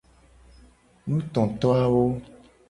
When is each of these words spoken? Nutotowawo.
Nutotowawo. 1.07 2.03